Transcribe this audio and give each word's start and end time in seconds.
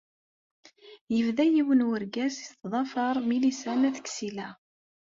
Yebda 1.15 1.45
yiwen 1.47 1.81
n 1.83 1.85
urgaz 1.91 2.35
yettḍafar 2.41 3.15
Milisa 3.27 3.73
n 3.79 3.87
At 3.89 3.97
Ksila. 4.05 4.47